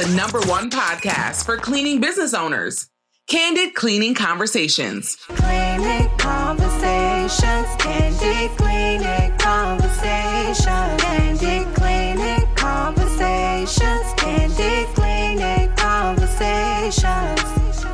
[0.00, 2.88] the number one podcast for cleaning business owners
[3.26, 5.16] Candid Cleaning Conversations.
[5.16, 17.84] Cleaning conversations, candid cleaning conversations, candid cleaning conversations, candid cleaning conversations.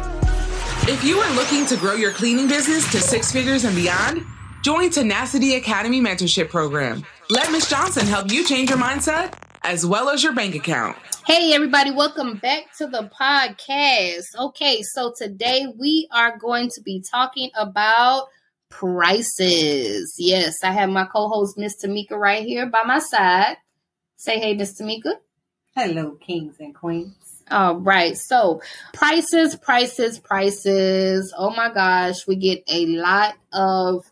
[0.88, 4.23] If you are looking to grow your cleaning business to six figures and beyond,
[4.62, 7.04] join Tenacity Academy Mentorship Program.
[7.30, 7.68] Let Ms.
[7.68, 9.32] Johnson help you change your mindset
[9.67, 10.96] as well as your bank account.
[11.27, 14.23] Hey, everybody, welcome back to the podcast.
[14.39, 18.29] Okay, so today we are going to be talking about
[18.69, 20.15] prices.
[20.20, 23.56] Yes, I have my co host, Miss Tamika, right here by my side.
[24.15, 25.15] Say hey, Miss Tamika.
[25.75, 27.42] Hello, kings and queens.
[27.51, 31.34] All right, so prices, prices, prices.
[31.37, 34.05] Oh my gosh, we get a lot of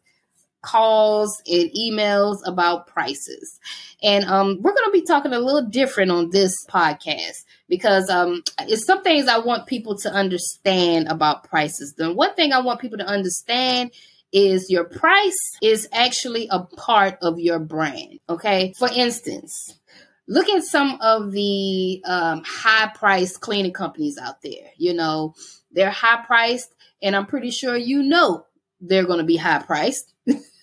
[0.65, 3.61] calls and emails about prices.
[4.03, 8.43] And um, we're going to be talking a little different on this podcast because um,
[8.61, 11.95] it's some things I want people to understand about prices.
[11.97, 13.93] The one thing I want people to understand
[14.33, 18.19] is your price is actually a part of your brand.
[18.29, 18.73] Okay.
[18.77, 19.79] For instance,
[20.27, 24.71] look at some of the um, high priced cleaning companies out there.
[24.77, 25.35] You know,
[25.71, 28.47] they're high priced, and I'm pretty sure you know
[28.81, 30.14] they're going to be high priced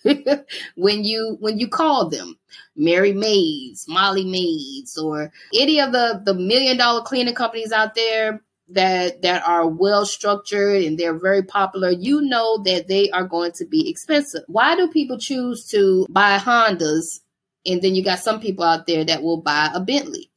[0.76, 2.38] when you when you call them
[2.76, 8.40] Merry Maids, Molly Maids, or any of the the million dollar cleaning companies out there
[8.68, 13.52] that that are well structured and they're very popular, you know that they are going
[13.52, 14.42] to be expensive.
[14.48, 17.20] Why do people choose to buy Hondas
[17.64, 20.30] and then you got some people out there that will buy a Bentley?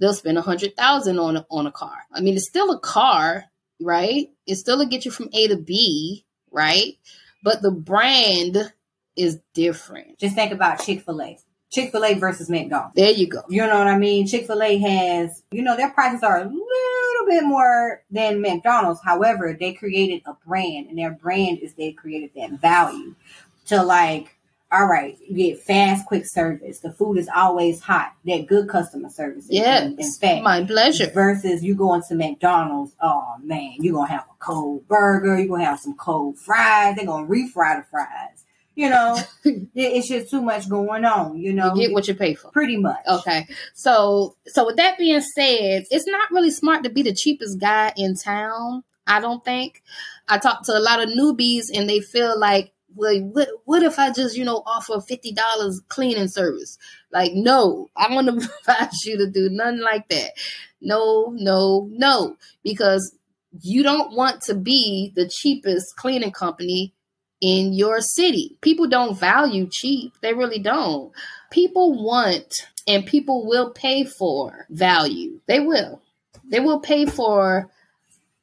[0.00, 1.96] They'll spend a hundred thousand on a, on a car.
[2.12, 3.44] I mean, it's still a car,
[3.80, 4.28] right?
[4.46, 6.96] It's still to get you from A to B, right?
[7.44, 8.72] But the brand
[9.16, 10.18] is different.
[10.18, 11.38] Just think about Chick fil A.
[11.70, 12.94] Chick fil A versus McDonald's.
[12.94, 13.42] There you go.
[13.48, 14.26] You know what I mean?
[14.26, 19.00] Chick fil A has, you know, their prices are a little bit more than McDonald's.
[19.04, 23.14] However, they created a brand, and their brand is they created that value
[23.66, 24.36] to like,
[24.70, 26.80] all right, you get fast, quick service.
[26.80, 28.14] The food is always hot.
[28.24, 29.46] That good customer service.
[29.50, 31.10] Yes, in, in fact, my pleasure.
[31.10, 35.64] Versus you going to McDonald's, oh man, you're gonna have a cold burger, you're gonna
[35.64, 38.41] have some cold fries, they're gonna refry the fries.
[38.74, 41.74] You know, it's just too much going on, you know.
[41.74, 42.50] You get what you pay for.
[42.50, 43.00] pretty much.
[43.06, 43.46] Okay.
[43.74, 47.92] So so with that being said, it's not really smart to be the cheapest guy
[47.96, 48.82] in town.
[49.06, 49.82] I don't think.
[50.28, 53.98] I talk to a lot of newbies and they feel like, well, what, what if
[53.98, 56.78] I just, you know, offer fifty dollars cleaning service?
[57.12, 60.32] Like, no, I want to advise you to do nothing like that.
[60.80, 63.14] No, no, no, because
[63.60, 66.94] you don't want to be the cheapest cleaning company
[67.42, 68.56] in your city.
[68.62, 70.14] People don't value cheap.
[70.22, 71.12] They really don't.
[71.50, 75.40] People want and people will pay for value.
[75.46, 76.00] They will.
[76.44, 77.68] They will pay for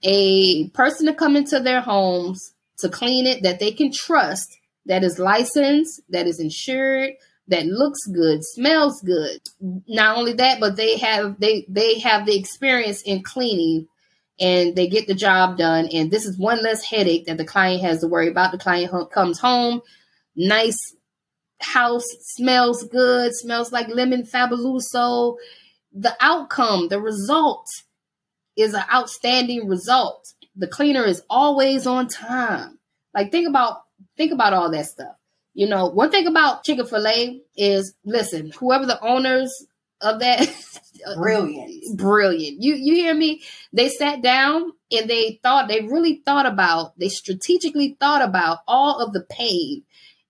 [0.03, 5.03] a person to come into their homes to clean it that they can trust, that
[5.03, 7.11] is licensed, that is insured,
[7.47, 9.39] that looks good, smells good.
[9.87, 13.87] Not only that, but they have they they have the experience in cleaning
[14.39, 15.87] and they get the job done.
[15.91, 18.51] And this is one less headache that the client has to worry about.
[18.51, 19.81] The client comes home,
[20.35, 20.95] nice
[21.61, 25.35] house, smells good, smells like lemon fabuloso.
[25.93, 27.67] The outcome, the result
[28.55, 30.33] is an outstanding result.
[30.55, 32.79] The cleaner is always on time.
[33.13, 33.81] Like think about
[34.17, 35.15] think about all that stuff.
[35.53, 39.65] You know, one thing about Chick fil A is listen, whoever the owners
[40.01, 40.47] of that
[41.17, 41.97] Brilliant.
[41.97, 42.61] brilliant.
[42.61, 43.41] You you hear me?
[43.71, 48.99] They sat down and they thought they really thought about they strategically thought about all
[48.99, 49.83] of the pain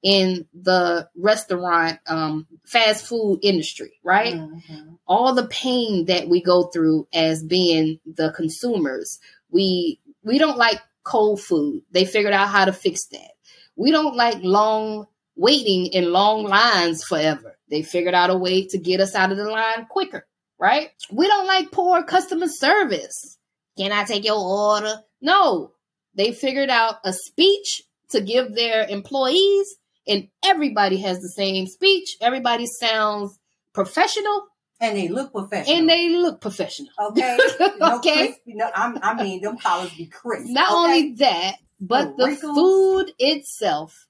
[0.04, 4.36] in the restaurant um fast food industry, right?
[4.36, 4.98] Mhm.
[5.08, 9.20] all the pain that we go through as being the consumers.
[9.50, 11.82] We we don't like cold food.
[11.92, 13.32] They figured out how to fix that.
[13.76, 17.58] We don't like long waiting in long lines forever.
[17.70, 20.26] They figured out a way to get us out of the line quicker,
[20.60, 20.90] right?
[21.12, 23.38] We don't like poor customer service.
[23.78, 25.02] Can I take your order?
[25.22, 25.72] No.
[26.16, 29.68] They figured out a speech to give their employees
[30.08, 32.18] and everybody has the same speech.
[32.22, 33.38] Everybody sounds
[33.74, 34.48] professional
[34.82, 35.78] And they look professional.
[35.78, 36.90] and they look professional.
[37.10, 37.38] okay.
[37.80, 38.28] No Okay.
[38.30, 40.48] crispy, no, I'm, I mean, them collars be crisp.
[40.50, 40.78] Not okay?
[40.78, 44.08] only that, but No the food itself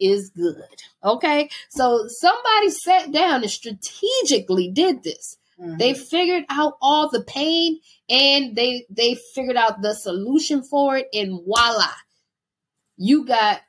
[0.00, 0.82] is good.
[1.02, 1.50] Okay.
[1.70, 5.36] So somebody sat down and strategically did this.
[5.60, 5.78] Mhm.
[5.78, 11.08] They figured out all the pain and they they figured out the solution for it
[11.12, 11.92] and voila.
[12.96, 13.60] You got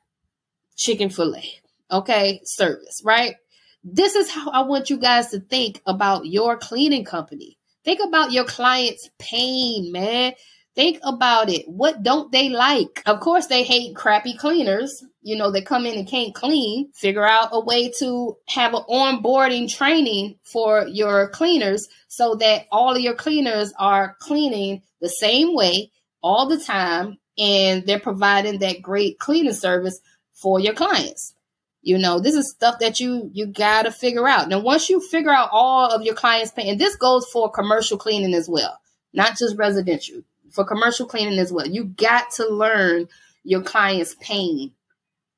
[0.75, 1.43] Chick fil A.
[1.91, 2.41] Okay?
[2.45, 3.35] Service, right?
[3.83, 7.57] This is how I want you guys to think about your cleaning company.
[7.83, 10.33] Think about your client's pain, man.
[10.79, 11.67] Think about it.
[11.67, 13.03] What don't they like?
[13.05, 15.03] Of course, they hate crappy cleaners.
[15.21, 16.93] You know, they come in and can't clean.
[16.93, 22.95] Figure out a way to have an onboarding training for your cleaners so that all
[22.95, 25.91] of your cleaners are cleaning the same way
[26.23, 29.99] all the time and they're providing that great cleaning service
[30.31, 31.33] for your clients.
[31.81, 34.47] You know, this is stuff that you you got to figure out.
[34.47, 37.97] Now, once you figure out all of your clients' pain, and this goes for commercial
[37.97, 38.79] cleaning as well,
[39.11, 41.67] not just residential, for commercial cleaning as well.
[41.67, 43.07] You got to learn
[43.43, 44.71] your client's pain,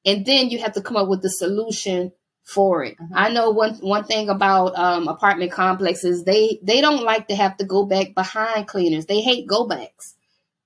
[0.06, 2.12] and then you have to come up with the solution
[2.44, 2.98] for it.
[2.98, 3.13] Mm-hmm.
[3.16, 7.58] I know one one thing about um, apartment complexes they they don't like to have
[7.58, 9.06] to go back behind cleaners.
[9.06, 10.16] They hate go backs.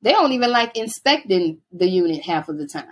[0.02, 2.86] They don't even like inspecting the unit half of the time.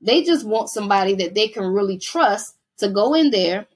[0.00, 3.66] They just want somebody that they can really trust to go in there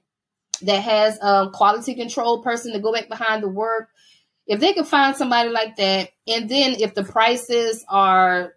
[0.61, 3.89] that has a quality control person to go back behind the work.
[4.47, 8.53] If they can find somebody like that, and then if the prices are,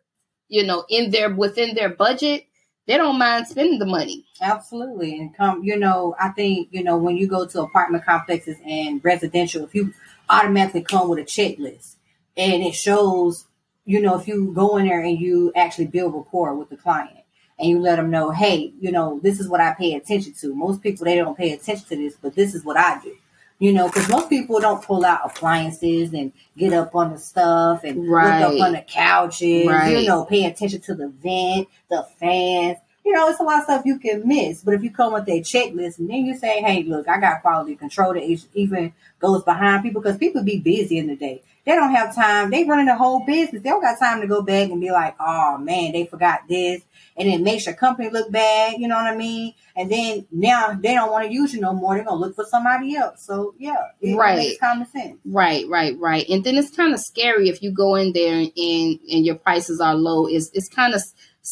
[0.48, 2.44] you know, in their within their budget,
[2.86, 4.24] they don't mind spending the money.
[4.40, 5.18] Absolutely.
[5.18, 9.04] And come, you know, I think, you know, when you go to apartment complexes and
[9.04, 9.92] residential, if you
[10.30, 11.96] automatically come with a checklist
[12.36, 13.44] and it shows,
[13.84, 17.20] you know, if you go in there and you actually build rapport with the client
[17.58, 20.54] and you let them know, hey, you know, this is what I pay attention to.
[20.54, 23.14] Most people they don't pay attention to this, but this is what I do.
[23.60, 27.82] You know, because most people don't pull out appliances and get up on the stuff
[27.82, 28.40] and right.
[28.40, 29.66] look up on the couches.
[29.66, 29.98] Right.
[29.98, 32.78] You know, pay attention to the vent, the fans.
[33.08, 34.62] You know, it's a lot of stuff you can miss.
[34.62, 37.40] But if you come with a checklist and then you say, "Hey, look, I got
[37.40, 38.22] quality control," that
[38.52, 41.40] even goes behind people because people be busy in the day.
[41.64, 42.50] They don't have time.
[42.50, 43.62] They running the whole business.
[43.62, 46.82] They don't got time to go back and be like, "Oh man, they forgot this."
[47.18, 48.74] and it makes your company look bad.
[48.78, 49.52] You know what I mean?
[49.76, 51.96] And then now they don't want to use you no more.
[51.96, 53.24] They're gonna look for somebody else.
[53.24, 54.38] So yeah, it right.
[54.38, 55.18] makes common sense.
[55.24, 56.26] Right, right, right.
[56.28, 59.80] And then it's kind of scary if you go in there and and your prices
[59.80, 60.26] are low.
[60.26, 61.02] It's it's kind of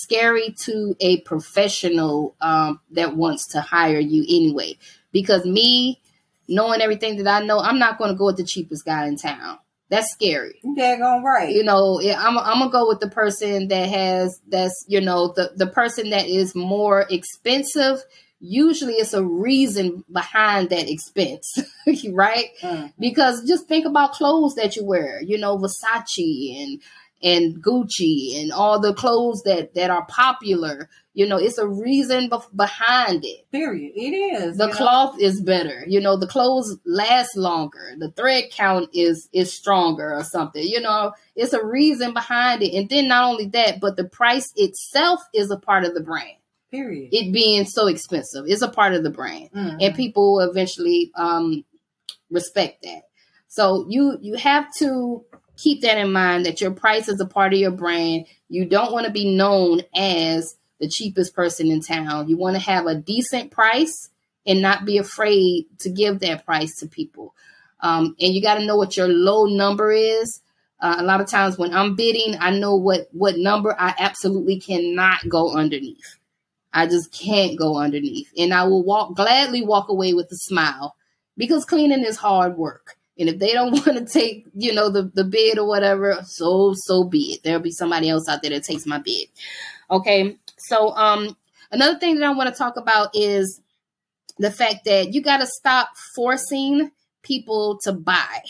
[0.02, 4.76] scary to a professional um, that wants to hire you anyway.
[5.12, 6.00] Because me
[6.48, 9.16] knowing everything that I know, I'm not going to go with the cheapest guy in
[9.16, 9.58] town.
[9.88, 10.60] That's scary.
[10.64, 11.54] Daggone right.
[11.54, 15.52] You know, I'm, I'm gonna go with the person that has that's you know the
[15.54, 18.02] the person that is more expensive.
[18.40, 21.56] Usually, it's a reason behind that expense,
[22.10, 22.48] right?
[22.62, 22.92] Mm.
[22.98, 25.22] Because just think about clothes that you wear.
[25.22, 26.82] You know, Versace and
[27.26, 30.88] and Gucci and all the clothes that that are popular.
[31.12, 33.50] You know, it's a reason be- behind it.
[33.50, 33.92] Period.
[33.96, 34.58] It is.
[34.58, 35.26] The cloth know?
[35.26, 35.82] is better.
[35.88, 37.94] You know, the clothes last longer.
[37.98, 40.62] The thread count is is stronger or something.
[40.62, 42.74] You know, it's a reason behind it.
[42.74, 46.36] And then not only that, but the price itself is a part of the brand.
[46.70, 47.08] Period.
[47.12, 49.78] It being so expensive is a part of the brand, mm-hmm.
[49.80, 51.64] and people eventually um,
[52.30, 53.02] respect that.
[53.48, 55.24] So you you have to
[55.56, 58.26] keep that in mind that your price is a part of your brand.
[58.48, 62.28] You don't want to be known as the cheapest person in town.
[62.28, 64.10] You want to have a decent price
[64.46, 67.34] and not be afraid to give that price to people.
[67.80, 70.40] Um, and you got to know what your low number is.
[70.80, 74.60] Uh, a lot of times when I'm bidding, I know what what number I absolutely
[74.60, 76.18] cannot go underneath.
[76.72, 80.94] I just can't go underneath, and I will walk gladly walk away with a smile
[81.36, 82.98] because cleaning is hard work.
[83.18, 86.74] And if they don't want to take, you know, the, the bid or whatever, so
[86.76, 87.42] so be it.
[87.42, 89.28] There'll be somebody else out there that takes my bid.
[89.90, 90.36] Okay.
[90.58, 91.36] So um
[91.70, 93.60] another thing that I want to talk about is
[94.38, 96.90] the fact that you got to stop forcing
[97.22, 98.42] people to buy.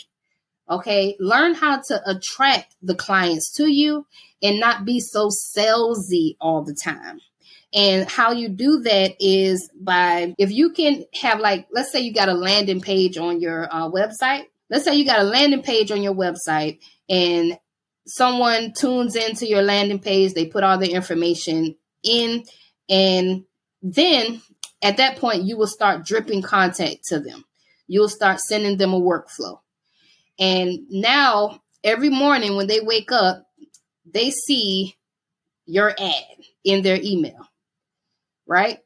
[0.69, 1.15] Okay.
[1.19, 4.05] Learn how to attract the clients to you
[4.41, 7.19] and not be so salesy all the time.
[7.73, 12.13] And how you do that is by if you can have like let's say you
[12.13, 15.91] got a landing page on your uh, website let's say you got a landing page
[15.91, 17.57] on your website and
[18.05, 22.43] someone tunes into your landing page, they put all their information in,
[22.89, 23.43] and
[23.81, 24.41] then
[24.81, 27.43] at that point, you will start dripping content to them.
[27.87, 29.59] You'll start sending them a workflow.
[30.39, 33.43] And now, every morning when they wake up,
[34.05, 34.95] they see
[35.65, 37.47] your ad in their email,
[38.45, 38.79] right?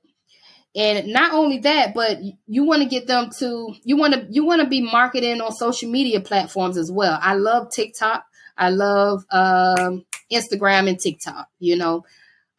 [0.76, 4.46] And not only that, but you want to get them to you want to you
[4.46, 7.18] want to be marketing on social media platforms as well.
[7.22, 8.26] I love TikTok.
[8.58, 11.50] I love um, Instagram and TikTok.
[11.60, 12.06] You know,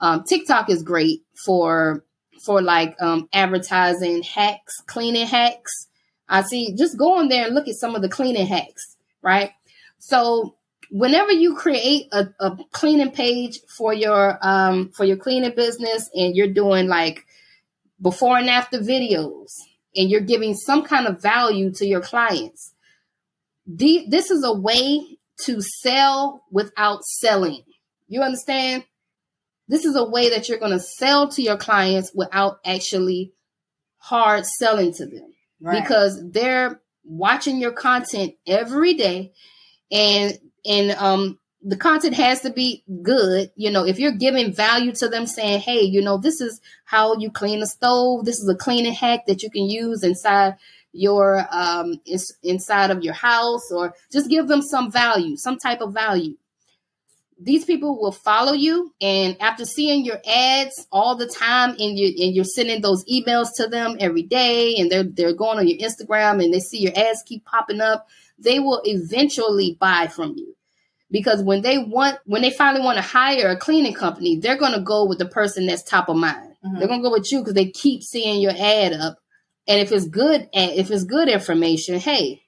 [0.01, 2.05] um, TikTok is great for
[2.43, 5.89] for like um, advertising hacks, cleaning hacks.
[6.29, 6.75] I see.
[6.77, 9.53] Just go on there and look at some of the cleaning hacks, right?
[9.99, 10.57] So
[10.91, 16.37] whenever you create a, a cleaning page for your um, for your cleaning business, and
[16.37, 17.25] you're doing like
[18.03, 19.53] before and after videos
[19.97, 22.75] and you're giving some kind of value to your clients,
[23.67, 27.63] the, this is a way to sell without selling.
[28.09, 28.85] You understand?
[29.69, 33.33] This is a way that you're going to sell to your clients without actually
[33.99, 35.81] hard selling to them Right.
[35.81, 39.33] because they're watching your content every day
[39.93, 43.51] and and um the content has to be good.
[43.57, 47.17] You know if you're giving value to them saying hey you know this is how
[47.17, 48.25] you clean a stove.
[48.25, 50.57] This is a cleaning hack that you can use inside
[50.93, 55.81] your um ins- inside of your house or just give them some value some type
[55.81, 56.37] of value.
[57.41, 62.07] These people will follow you and after seeing your ads all the time and you
[62.25, 65.79] and you're sending those emails to them every day and they're they're going on your
[65.79, 68.07] Instagram and they see your ads keep popping up
[68.39, 70.57] they will eventually buy from you
[71.13, 74.73] because when they want when they finally want to hire a cleaning company they're going
[74.73, 76.79] to go with the person that's top of mind Mhm.
[76.79, 79.19] they're going to go with you because they keep seeing your ad up
[79.69, 82.43] and if it's good if it's good information hey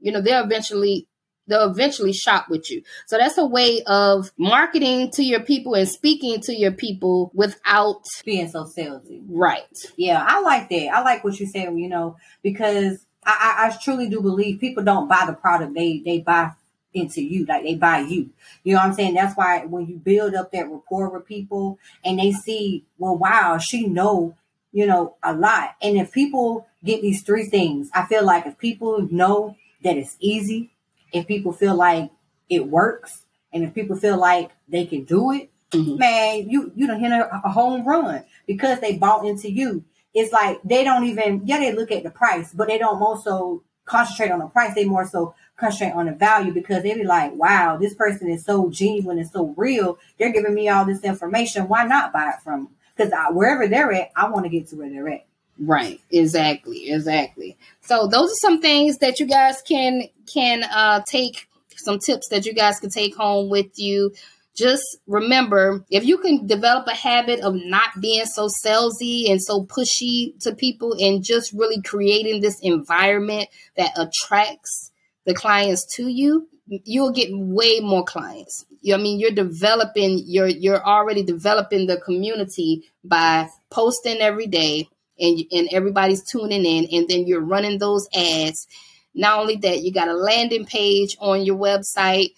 [0.00, 1.08] you know they'll eventually
[1.46, 5.88] they'll eventually shop with you so that's a way of marketing to your people and
[5.88, 9.22] speaking to your people without Being so salesy.
[9.28, 9.64] right
[9.96, 10.88] Yeah, I like that.
[10.94, 14.84] I like what you said, you know, because I, I, I truly do believe people
[14.84, 16.52] don't buy the product, they they buy
[16.94, 18.30] into you, like they buy you.
[18.62, 19.14] You know what I'm saying?
[19.14, 23.58] That's why when you build up that rapport with people and they see, well, wow,
[23.58, 24.36] she know,
[24.72, 25.76] you know, a lot.
[25.82, 30.16] And if people get these three things, I feel like if people know that it's
[30.20, 30.70] easy,
[31.12, 32.10] if people feel like
[32.48, 35.98] it works, and if people feel like they can do it, Mhm.
[35.98, 39.84] man, you you don't hit a, a home run because they bought into you.
[40.12, 43.62] It's like they don't even yeah they look at the price, but they don't also
[43.84, 44.74] concentrate on the price.
[44.74, 48.44] They more so concentrate on the value because they be like, wow, this person is
[48.44, 49.98] so genuine and so real.
[50.18, 51.68] They're giving me all this information.
[51.68, 52.64] Why not buy it from?
[52.64, 52.68] them?
[52.96, 55.26] Because wherever they're at, I want to get to where they're at.
[55.58, 56.00] Right.
[56.10, 56.90] Exactly.
[56.90, 57.56] Exactly.
[57.80, 62.46] So those are some things that you guys can can uh take some tips that
[62.46, 64.12] you guys can take home with you.
[64.56, 69.64] Just remember, if you can develop a habit of not being so salesy and so
[69.64, 74.92] pushy to people and just really creating this environment that attracts
[75.26, 78.64] the clients to you, you'll get way more clients.
[78.92, 85.40] I mean, you're developing, you're you're already developing the community by posting every day, and
[85.50, 88.66] and everybody's tuning in, and then you're running those ads.
[89.14, 92.30] Not only that, you got a landing page on your website.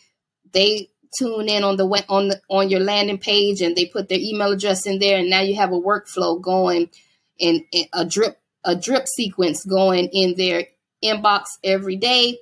[0.52, 4.18] They tune in on the on the on your landing page, and they put their
[4.20, 6.90] email address in there, and now you have a workflow going,
[7.40, 10.64] and, and a drip a drip sequence going in their
[11.02, 12.38] inbox every day,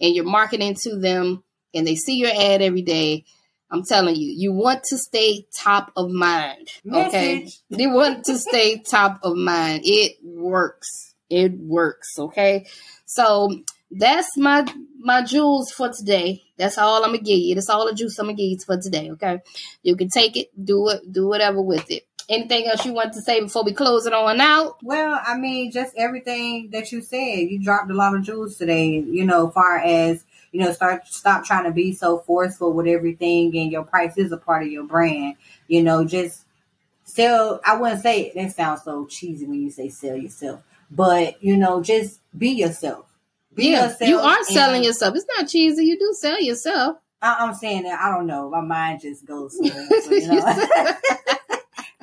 [0.00, 1.42] and you're marketing to them,
[1.74, 3.24] and they see your ad every day.
[3.70, 6.68] I'm telling you, you want to stay top of mind.
[6.90, 7.40] Okay.
[7.44, 7.58] Message.
[7.70, 9.82] You want to stay top of mind.
[9.84, 11.14] It works.
[11.28, 12.18] It works.
[12.18, 12.66] Okay.
[13.04, 13.50] So
[13.90, 14.66] that's my
[14.98, 16.42] my jewels for today.
[16.56, 17.54] That's all I'm gonna give you.
[17.54, 19.10] That's all the juice I'm gonna give you for today.
[19.12, 19.40] Okay.
[19.82, 22.06] You can take it, do it, do whatever with it.
[22.28, 24.76] Anything else you want to say before we close it on out?
[24.82, 27.48] Well, I mean, just everything that you said.
[27.48, 28.98] You dropped a lot of jewels today.
[28.98, 33.56] You know, far as you know, start stop trying to be so forceful with everything,
[33.56, 35.36] and your price is a part of your brand.
[35.68, 36.44] You know, just
[37.04, 37.60] sell.
[37.64, 41.56] I wouldn't say it that sounds so cheesy when you say sell yourself, but you
[41.56, 43.07] know, just be yourself.
[43.58, 45.16] Yeah, you are selling yourself.
[45.16, 45.84] It's not cheesy.
[45.84, 46.98] You do sell yourself.
[47.20, 48.48] I, I'm saying that I don't know.
[48.50, 49.56] My mind just goes.
[49.56, 50.56] somewhere, so, you know.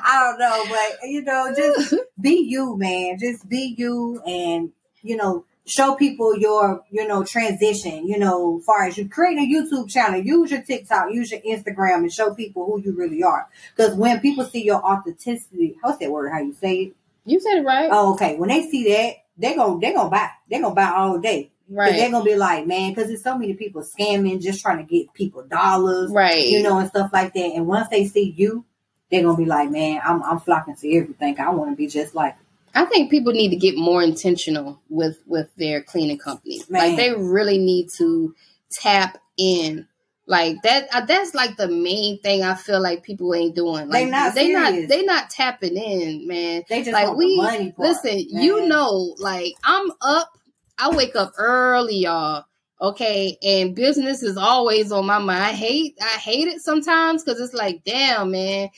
[0.07, 3.17] I don't know, but you know, just be you, man.
[3.17, 4.71] Just be you, and
[5.01, 8.07] you know, show people your, you know, transition.
[8.07, 11.99] You know, far as you create a YouTube channel, use your TikTok, use your Instagram,
[11.99, 13.47] and show people who you really are.
[13.75, 16.31] Because when people see your authenticity, how's that word?
[16.31, 16.95] How you say it?
[17.25, 17.89] You said it right.
[17.91, 18.35] Oh, okay.
[18.35, 20.29] When they see that, they gon' they gonna buy.
[20.49, 21.51] they're gonna buy all day.
[21.67, 24.83] 'Cause They're gonna be like, man, because there's so many people scamming, just trying to
[24.83, 26.45] get people dollars Right.
[26.47, 27.51] you know, and stuff like that.
[27.55, 28.65] And once they see you,
[29.09, 31.39] they're gonna be like, man, I'm I'm flocking to everything.
[31.39, 32.35] I want to be just like.
[32.75, 36.69] I think people need to get more intentional with with their cleaning companies.
[36.69, 38.35] Like they really need to
[38.81, 39.87] tap in.
[40.27, 43.89] Like that uh, that's like the main thing I feel like people ain't doing.
[43.89, 46.63] Like They not they not, they not tapping in, man.
[46.67, 47.89] They just Like want we the money part.
[47.89, 48.43] listen, man.
[48.43, 50.31] you know, like I'm up,
[50.79, 52.45] I wake up early, y'all.
[52.81, 55.43] Okay, and business is always on my mind.
[55.43, 58.69] I hate I hate it sometimes because it's like, damn, man.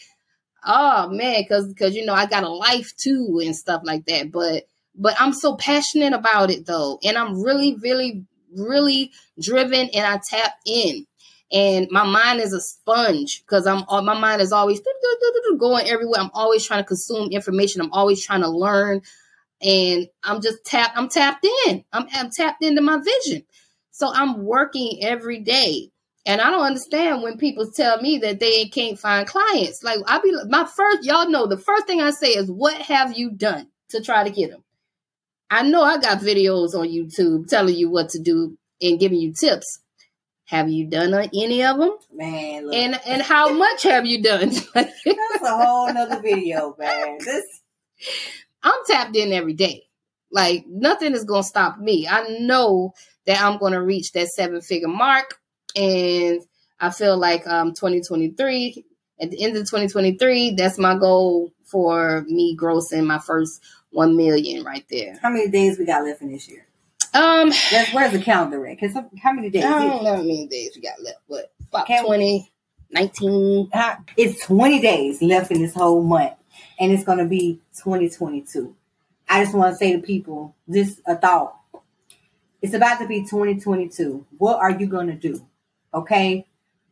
[0.65, 4.33] Oh man, because because you know I got a life too and stuff like that.
[4.33, 10.05] But but I'm so passionate about it though, and I'm really, really, really driven, and
[10.05, 11.06] I tap in.
[11.51, 14.81] And my mind is a sponge because I'm my mind is always
[15.57, 16.19] going everywhere.
[16.19, 17.81] I'm always trying to consume information.
[17.81, 19.01] I'm always trying to learn,
[19.61, 20.97] and I'm just tapped.
[20.97, 21.85] I'm tapped in.
[21.93, 23.43] I'm, I'm tapped into my vision.
[23.91, 25.91] So I'm working every day.
[26.25, 29.81] And I don't understand when people tell me that they can't find clients.
[29.81, 33.17] Like I be my first, y'all know the first thing I say is, "What have
[33.17, 34.63] you done to try to get them?"
[35.49, 39.31] I know I got videos on YouTube telling you what to do and giving you
[39.33, 39.79] tips.
[40.47, 41.97] Have you done any of them?
[42.11, 42.75] Man, look.
[42.75, 44.49] And and how much have you done?
[44.73, 47.17] that's a whole nother video, man.
[47.19, 47.45] This
[48.63, 49.83] I'm tapped in every day.
[50.31, 52.07] Like nothing is gonna stop me.
[52.07, 52.93] I know
[53.25, 55.37] that I'm gonna reach that seven figure mark,
[55.75, 56.41] and
[56.79, 58.85] I feel like um 2023
[59.19, 64.63] at the end of 2023, that's my goal for me grossing my first one million
[64.63, 65.17] right there.
[65.21, 66.66] how many days we got left in this year?
[67.17, 68.79] Um, That's where's the calendar at?
[68.79, 69.63] Cause how many days?
[69.63, 72.51] I don't know how many days we got left, but about Can- 20,
[72.91, 73.69] 19.
[73.73, 76.33] How- It's 20 days left in this whole month,
[76.79, 78.75] and it's going to be 2022.
[79.29, 81.55] I just want to say to people, just a thought.
[82.61, 84.25] It's about to be 2022.
[84.37, 85.45] What are you going to do?
[85.93, 86.45] Okay?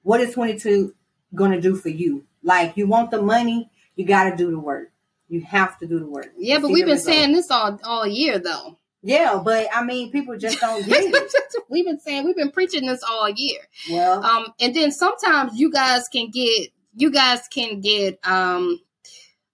[0.04, 0.94] What is 22
[1.34, 2.26] going to do for you?
[2.44, 4.92] Like, you want the money, you got to do the work.
[5.28, 6.32] You have to do the work.
[6.38, 7.16] Yeah, but we've been result.
[7.16, 8.78] saying this all all year though.
[9.08, 11.34] Yeah, but I mean, people just don't get it.
[11.70, 13.60] we've been saying we've been preaching this all year.
[13.92, 18.80] Well, Um, and then sometimes you guys can get you guys can get um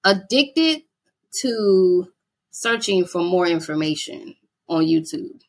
[0.04, 0.84] addicted
[1.42, 2.08] to
[2.52, 4.36] searching for more information
[4.68, 5.42] on YouTube.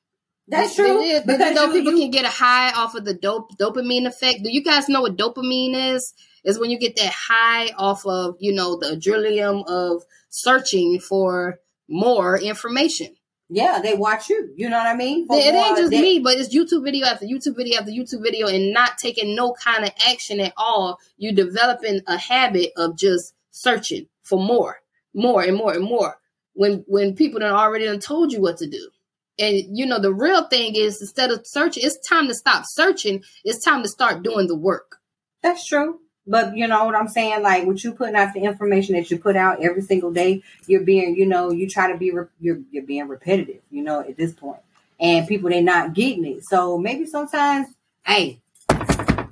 [0.49, 1.01] that's true.
[1.03, 4.07] did- did you know people you- can get a high off of the dope dopamine
[4.07, 4.41] effect.
[4.43, 6.13] Do you guys know what dopamine is?
[6.45, 11.61] Is when you get that high off of you know the adrenaline of searching for
[11.89, 13.15] more information.
[13.55, 14.51] Yeah, they watch you.
[14.57, 15.27] You know what I mean?
[15.27, 18.23] For it ain't just they- me, but it's YouTube video after YouTube video after YouTube
[18.23, 20.99] video, and not taking no kind of action at all.
[21.19, 24.81] You're developing a habit of just searching for more,
[25.15, 26.19] more and more and more.
[26.55, 28.91] When when people done already done told you what to do,
[29.39, 33.23] and you know the real thing is instead of searching, it's time to stop searching.
[33.45, 34.97] It's time to start doing the work.
[35.43, 35.99] That's true.
[36.27, 37.43] But you know what I'm saying?
[37.43, 40.83] Like, what you putting out the information that you put out every single day, you're
[40.83, 43.61] being, you know, you try to be, re- you're you're being repetitive.
[43.71, 44.61] You know, at this point,
[45.01, 46.45] and people they're not getting it.
[46.45, 47.69] So maybe sometimes,
[48.07, 48.41] hey,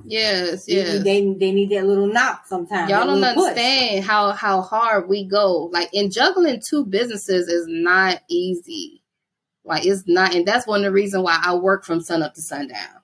[0.05, 1.05] Yes, yes.
[1.05, 2.91] they they need that little knock sometimes.
[2.91, 3.49] Y'all don't little push.
[3.51, 5.71] understand how how hard we go.
[5.73, 9.03] Like in juggling two businesses is not easy.
[9.65, 12.35] Like it's not, and that's one of the reasons why I work from sun up
[12.35, 13.00] to sundown.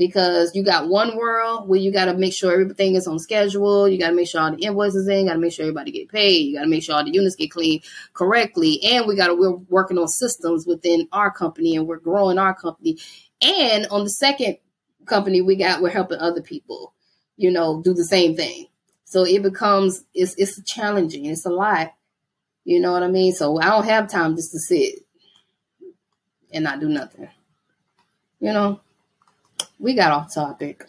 [0.00, 3.88] Because you got one world where you got to make sure everything is on schedule.
[3.88, 5.26] You got to make sure all the invoices in.
[5.26, 6.46] Got to make sure everybody get paid.
[6.46, 7.84] You got to make sure all the units get cleaned
[8.14, 8.80] correctly.
[8.82, 12.54] And we got to we're working on systems within our company, and we're growing our
[12.54, 12.98] company.
[13.42, 14.56] And on the second
[15.06, 16.94] company we got, we're helping other people
[17.40, 18.66] you know, do the same thing.
[19.04, 21.24] So it becomes it's it's challenging.
[21.24, 21.94] It's a lot.
[22.64, 23.32] You know what I mean?
[23.32, 25.00] So I don't have time just to sit
[26.52, 27.28] and not do nothing.
[28.40, 28.80] You know,
[29.80, 30.84] we got off topic.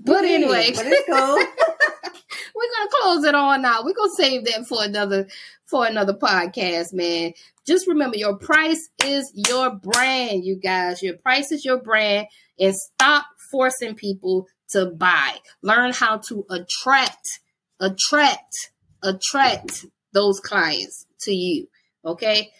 [0.00, 1.36] But anyway, but it's cool.
[2.54, 3.84] we're gonna close it on now.
[3.84, 5.28] We're gonna save that for another
[5.66, 7.32] for another podcast, man.
[7.66, 11.02] Just remember your price is your brand, you guys.
[11.02, 12.26] Your price is your brand,
[12.58, 15.36] and stop forcing people to buy.
[15.62, 17.40] Learn how to attract,
[17.78, 18.70] attract,
[19.02, 21.68] attract those clients to you.
[22.04, 22.50] Okay.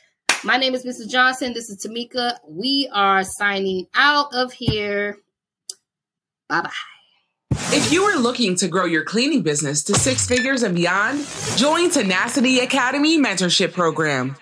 [0.45, 1.09] My name is Mrs.
[1.09, 1.53] Johnson.
[1.53, 2.37] This is Tamika.
[2.49, 5.19] We are signing out of here.
[6.49, 6.71] Bye bye.
[7.75, 11.27] If you are looking to grow your cleaning business to six figures and beyond,
[11.57, 14.37] join Tenacity Academy Mentorship Program.